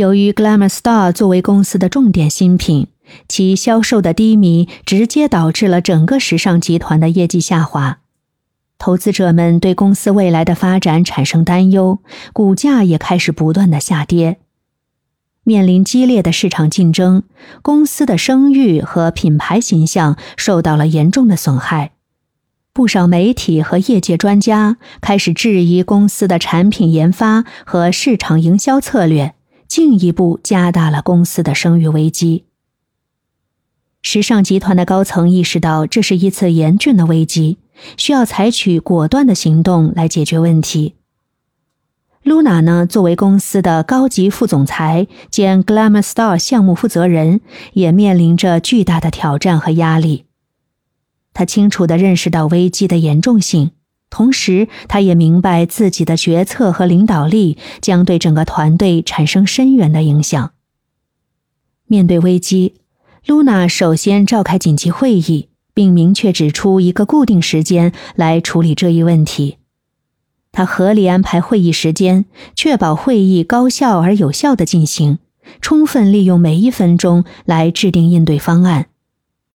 [0.00, 2.86] 由于 Glamour Star 作为公司的重点新品，
[3.28, 7.98] 其销售的低迷直接导致了整个时尚集团的业绩下滑。
[8.78, 11.98] 投资者们对公司未来的发展产生担忧，
[12.32, 14.38] 股价也开始不断的下跌。
[15.44, 17.24] 面临激烈的市场竞争，
[17.60, 21.92] 公司的声誉和品牌形象受到了严重的损害。
[22.72, 29.34] 不少媒体和业界专家开始质疑公司的产品研发和市场营销策略，
[29.70, 32.44] 进一步加大了公司的声誉危机。
[34.02, 37.58] 时尚集团的高层意识到这是一次严峻的危机。
[37.96, 40.96] 需要采取果断的行动来解决问题。
[42.22, 47.40] 露娜呢，作为公司的高级副总裁兼 Glamour Star 项目负责人，
[47.72, 50.26] 也面临着巨大的挑战和压力。
[51.32, 53.70] 他清楚的认识到危机的严重性，
[54.10, 60.52] 同时他也明白自己的决策和领导力将对整个团队产生深远的影响。
[61.86, 62.74] 面对危机，
[63.24, 65.46] 露娜首先召开紧急会议。
[65.72, 69.56] 并明确指出一个固定时间来处理这一问题。
[70.52, 75.20] 他合理安排会议时间，确保会议高效而有效的进行，
[75.60, 78.88] 充分利用每一分钟来制定应对方案。